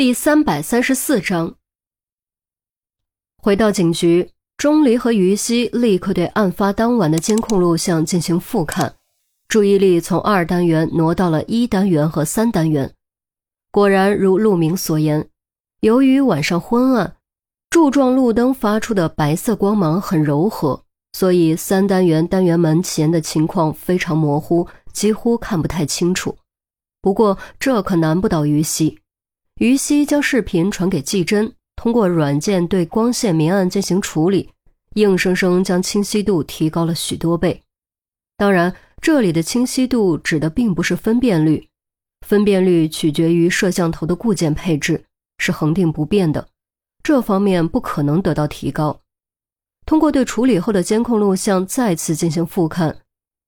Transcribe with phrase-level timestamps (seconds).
[0.00, 1.56] 第三百三十四章，
[3.36, 8.94] 回到警局，钟离和于西立刻对案发当晚的监控录像进行复看，
[9.46, 12.94] 注意力从二单元挪到了一单元和三单元。
[13.70, 15.28] 果然如陆明所言，
[15.80, 17.16] 由于晚上昏暗，
[17.68, 20.82] 柱状路灯发出的白色光芒很柔和，
[21.12, 26.38] 所以三单元单元门前的情况非常模糊，几乎看不太清楚。
[27.02, 28.98] 不过这可难不倒于西。
[29.60, 34.48] 于西将视频传给季真，通过软件对光线明暗进行处理，
[34.94, 37.62] 硬生生将清晰度提高了许多倍。
[38.38, 41.68] 当然，这里的清晰度指的并不是分辨率，
[42.26, 45.04] 分辨率取决于摄像头的固件配置，
[45.36, 46.48] 是恒定不变的，
[47.02, 49.02] 这方面不可能得到提高。
[49.84, 52.96] 通过对处理后的监控录像再次进行复看，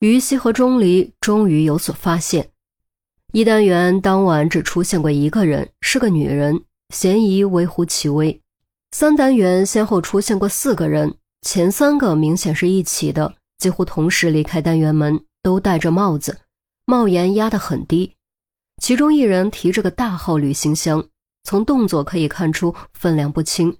[0.00, 2.50] 于西和钟离终于有所发现。
[3.34, 6.62] 一单元当晚只出现过一个人，是个女人，
[6.94, 8.40] 嫌疑微乎其微。
[8.92, 16.38] 三单元先后出现过四个人，前三个明显是一起的，几乎同时离开单元门，都戴着帽子，
[16.86, 18.14] 帽檐压得很低。
[18.80, 21.04] 其中一人提着个大号旅行箱，
[21.42, 23.76] 从动作可以看出分量不轻。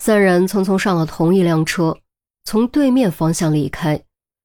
[0.00, 1.96] 三人匆匆上了同一辆车，
[2.44, 4.02] 从对面方向离开。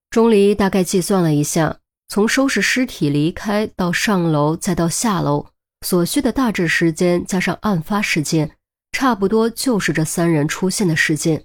[0.10, 1.80] 钟离大概计算了一下。
[2.14, 5.48] 从收拾尸体离开到上楼再到下楼
[5.82, 8.52] 所需的大致时间，加上案发时间，
[8.92, 11.44] 差不多就是这三人出现的时间。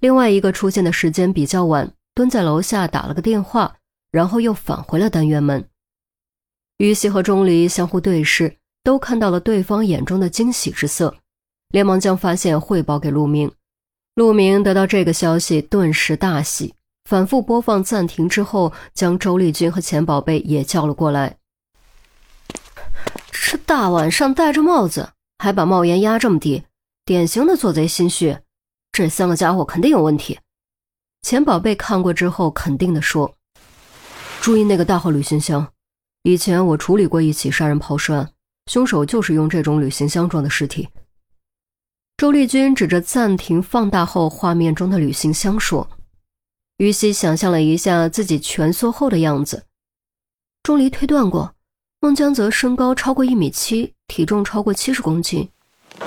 [0.00, 3.78] 另外一个出现的时间比较晚，蹲在楼下打了个电话，
[4.10, 5.66] 然后又返回了单元门。
[6.76, 11.16] 于西和钟离相互对视，都看到了对方眼中的惊喜之色，
[11.70, 13.50] 连忙将发现汇报给陆明。
[14.14, 16.74] 陆明得到这个消息，顿时大喜。
[17.04, 21.36] 反复播放暂停之后，将周丽君和钱宝贝也叫了过来。
[23.30, 26.64] 这大晚上戴着帽子，还把帽檐压这么低，
[27.04, 28.38] 典型的做贼心虚。
[28.90, 30.38] 这三个家伙肯定有问题。
[31.20, 33.34] 钱宝贝看过之后，肯定的说
[34.40, 35.66] ：“注意那个大号旅行箱，
[36.22, 38.30] 以前我处理过一起杀人抛尸案，
[38.66, 40.88] 凶手就是用这种旅行箱装的尸体。”
[42.16, 45.86] 周丽君指着暂停放大后画面中的旅行箱说。
[46.78, 49.64] 于西想象了一下自己蜷缩后的样子，
[50.64, 51.54] 钟离推断过，
[52.00, 55.48] 孟江泽身高超过一米七，体重超过七十公斤，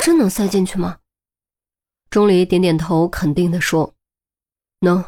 [0.01, 0.97] 真能塞进去吗？
[2.09, 3.95] 钟离点点头，肯定地说
[4.81, 5.01] ：“能。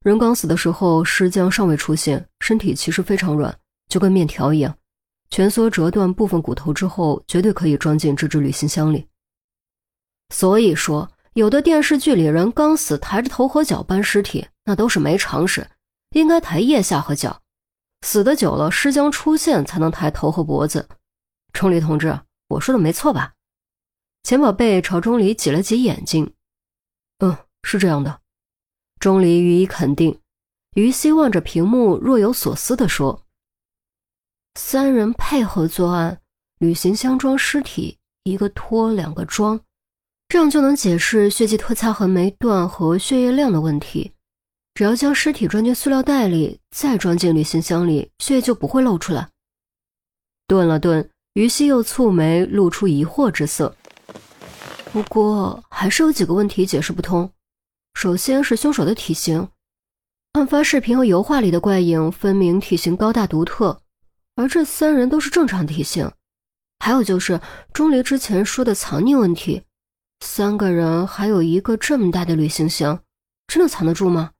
[0.00, 3.58] 人刚死的时候尸僵尚未出现，身体其实非常软，
[3.88, 4.76] 就跟面条一样，
[5.30, 9.08] 蜷缩折断部分骨头之后，绝对可以装进这只旅行箱里。
[10.28, 15.68] 所以说。”有的电视剧里人刚死抬着头和脚搬尸体，那都是没常识，
[16.10, 17.42] 应该抬腋下和脚。
[18.02, 20.88] 死的久了，尸僵出现才能抬头和脖子。
[21.52, 23.34] 钟离同志，我说的没错吧？
[24.22, 26.32] 钱宝贝朝钟离挤了挤眼睛，
[27.18, 28.20] 嗯，是这样的。
[29.00, 30.20] 钟离予以肯定。
[30.76, 33.22] 于西望着屏幕，若有所思地说
[34.54, 36.20] ：“三人配合作案，
[36.58, 39.60] 旅行箱装尸体，一个拖，两个装。”
[40.28, 44.12] 这样就能解释血迹拖擦痕没断和血液量的问题。
[44.74, 49.28] 只要将尸体装进塑料袋里，再装进旅行箱里，血液就不会漏出来。
[50.48, 53.76] 顿了顿，于西又蹙眉，露出疑惑之色。
[54.92, 57.30] 不过还是有几个问题解释不通。
[57.94, 59.48] 首先是凶手的体型，
[60.32, 63.80] 案发视频和油画里的怪影分明体型高大独特，
[64.34, 66.10] 而这三人都是正常体型。
[66.80, 67.40] 还有就是
[67.72, 69.62] 钟离之前说的藏匿问题。
[70.24, 73.04] 三个人还有一个这么大的旅行箱，
[73.46, 74.32] 真的藏得住吗？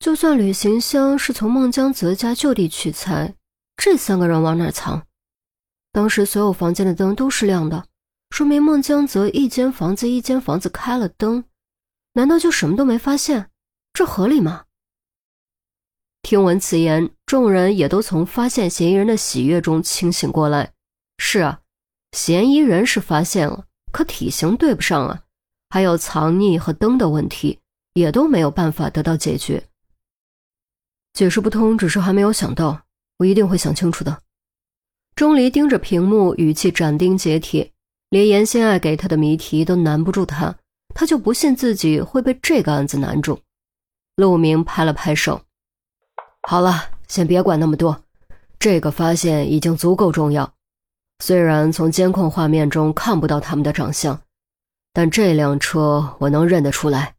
[0.00, 3.34] 就算旅行箱是从孟江泽家就地取材，
[3.76, 5.04] 这三个人往哪藏？
[5.92, 7.86] 当时所有房间的灯都是亮的，
[8.30, 11.44] 说明孟江泽一间房子一间房子开了灯，
[12.14, 13.50] 难道就什么都没发现？
[13.92, 14.64] 这合理吗？
[16.22, 20.72] 听闻此言，众人也都从发现嫌疑人的喜悦中清醒过来。
[21.18, 21.60] 是啊，
[22.12, 23.66] 嫌疑人是发现了。
[23.90, 25.22] 可体型对不上啊，
[25.70, 27.58] 还有藏匿和灯的问题，
[27.94, 29.62] 也都没有办法得到解决。
[31.14, 32.80] 解释不通，只是还没有想到，
[33.18, 34.18] 我一定会想清楚的。
[35.16, 37.72] 钟离盯着屏幕，语气斩钉截铁，
[38.10, 40.54] 连严心爱给他的谜题都难不住他，
[40.94, 43.40] 他就不信自己会被这个案子难住。
[44.14, 45.40] 陆明拍了拍手，
[46.42, 48.04] 好了，先别管那么多，
[48.58, 50.52] 这个发现已经足够重要。
[51.24, 54.20] 虽然从监控画面中看不到他们的长相，
[54.92, 57.14] 但这辆车我能认得出来，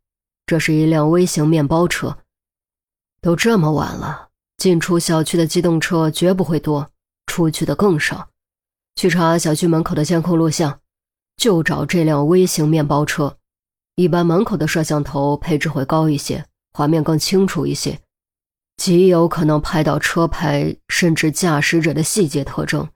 [0.46, 2.18] 这是一辆微型面包车。
[3.22, 6.90] 都这么晚了，进出小区的机动车绝不会多，
[7.28, 8.30] 出去的更少，
[8.96, 10.80] 去查小区门口的监控录像，
[11.36, 13.36] 就找这辆微型面包车。
[13.96, 18.00] 一般门口的摄像头配置会高一些，画面更清楚一些，
[18.78, 22.88] 极有可能拍到车牌甚至驾驶者的细节特征。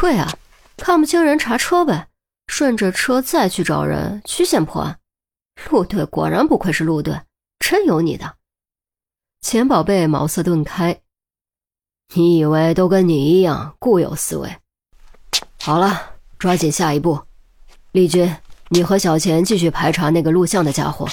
[0.00, 0.34] 对啊，
[0.78, 2.08] 看不清人查车呗，
[2.46, 4.98] 顺着车再去找人，曲线破案。
[5.68, 7.20] 陆队果然不愧是陆队，
[7.58, 8.36] 真有你的。
[9.42, 11.02] 钱宝贝茅塞顿开，
[12.14, 14.56] 你以为都跟你一样固有思维？
[15.60, 17.20] 好了，抓紧下一步，
[17.92, 18.34] 丽君。
[18.70, 21.06] 你和小钱继续排查那个录像的家伙，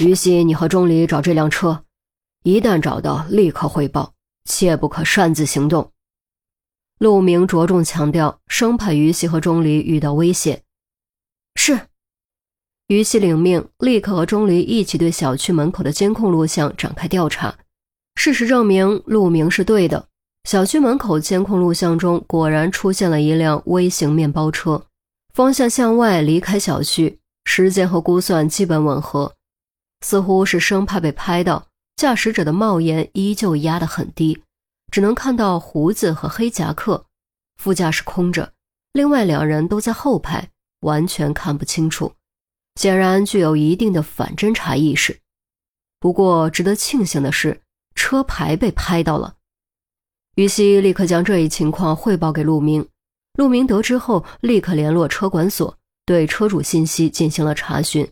[0.00, 1.82] 于西，你和钟离找这辆车，
[2.42, 4.12] 一旦找到立刻汇报，
[4.44, 5.90] 切不可擅自行动。
[6.98, 10.62] 陆明着重强调，生怕于西和钟离遇到危险。
[11.54, 11.80] 是，
[12.88, 17.56] 于西领命，立刻和钟离一起对小区门口的监控录像展开调查。
[18.16, 20.08] 事实证明，陆明是对的，
[20.44, 24.84] 小区门口监控录像中果然出现了一辆微型面包车。
[25.32, 29.34] 方向向外离开小区，时间和估算基本吻合，
[30.04, 31.66] 似乎是生怕被拍到。
[31.94, 34.42] 驾驶者的帽檐依旧压得很低，
[34.90, 37.04] 只能看到胡子和黑夹克。
[37.56, 38.52] 副驾驶空着，
[38.92, 40.48] 另外两人都在后排，
[40.80, 42.12] 完全看不清楚，
[42.76, 45.18] 显然具有一定的反侦查意识。
[45.98, 47.60] 不过值得庆幸的是，
[47.96, 49.34] 车牌被拍到了。
[50.36, 52.88] 于西立刻将这一情况汇报给陆明。
[53.34, 55.76] 陆明得知后，立刻联络车管所，
[56.06, 58.08] 对车主信息进行了查询。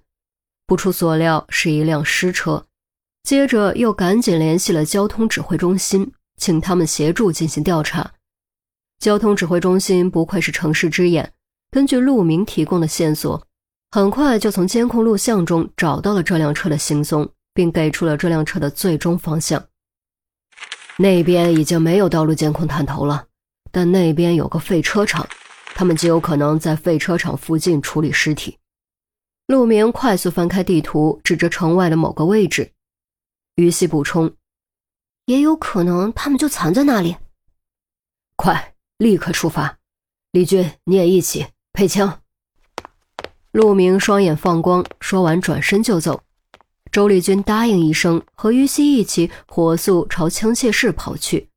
[0.67, 2.67] 不出所料，是一辆尸车。
[3.22, 8.12] 接着又赶紧联系了交通指挥中心，请他们协助进行调查。
[8.99, 11.33] 交通指挥中心不愧是城市之眼，
[11.71, 13.47] 根据陆明提供的线索，
[13.91, 19.62] 很快就从监控录像中找到了这辆车的行踪，并给出了这辆车的最终方向。
[20.99, 23.27] 那边已经没有道路监控探头了。
[23.73, 25.29] 但那边有个废车场，
[25.75, 28.56] 他们极有可能在废车场附近处理尸体。
[29.49, 32.73] 陆明快速翻开地图，指着城外的某个位置。
[33.56, 34.32] 于西补充
[35.26, 37.17] ：“也有可能他们就藏在那里。”
[38.37, 39.78] 快，立刻出发！
[40.32, 42.20] 李军，你也一起配枪。
[43.52, 46.23] 陆明双眼放光，说完转身就走。
[46.93, 51.49] 周丽君答应一声，和于西一起火速朝枪械室跑去。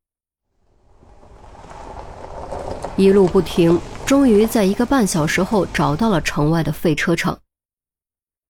[2.96, 7.40] 一路不停，终于在一个半小时后找到了城外的废车场。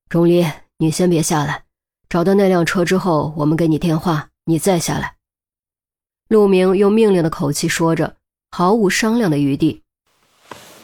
[0.07, 0.45] 钟离，
[0.77, 1.65] 你先别下来，
[2.07, 5.17] 找到那辆车之后，我们给你电话，你再下来。
[6.27, 8.17] 陆明用命令的口气说着，
[8.49, 9.83] 毫无商量的余地。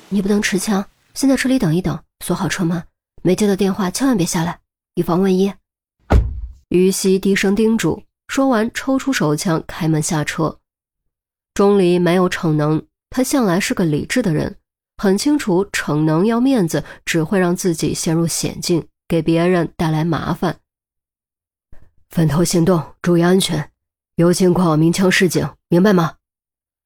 [0.10, 0.86] 你不能持枪，
[1.16, 2.84] 先在车里等一等，锁好车门，
[3.24, 4.60] 没接到电话千万别下来，
[4.94, 5.52] 以防万一。
[6.70, 10.60] 于西低声叮嘱，说完抽出手枪，开门下车。
[11.56, 12.86] 钟离没有逞能。
[13.10, 14.58] 他向来是个理智的人，
[14.98, 20.60] 很清楚逞能要面子只会让自己陷入险境，给别人带来麻烦。
[22.16, 23.72] 分头行动，注意安全，
[24.16, 26.16] 有情况鸣枪示警，明白吗？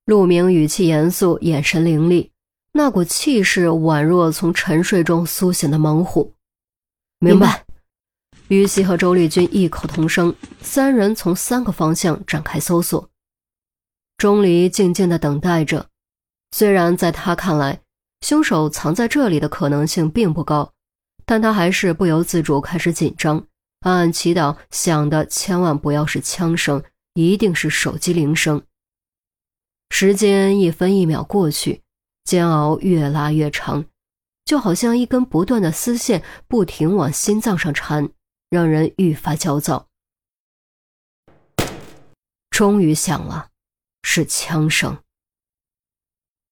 [0.06, 2.32] 陆明语气严肃，眼神凌厉，
[2.72, 6.34] 那股气势宛若从沉睡中苏醒的猛虎。
[7.20, 7.64] 明白。
[8.48, 13.08] 于西和周丽君异口同声，三人从三个方向展开搜索。
[14.18, 15.86] 钟离静静的等待着。
[16.50, 17.80] 虽然在他看来，
[18.22, 20.74] 凶手藏在这里的可能性并不高，
[21.24, 23.46] 但他还是不由自主开始紧张，
[23.82, 26.84] 暗暗祈祷，想的千万不要是枪声，
[27.14, 28.62] 一定是手机铃声。
[29.90, 31.82] 时间一分一秒过去，
[32.26, 33.86] 煎熬越拉越长，
[34.44, 38.10] 就好像一根不断的丝线不停往心脏上缠，
[38.50, 39.88] 让人愈发焦躁。
[42.50, 43.48] 终于响了，
[44.04, 45.02] 是枪声。